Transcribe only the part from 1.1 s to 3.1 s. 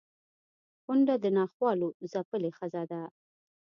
د ناخوالو ځپلې ښځه ده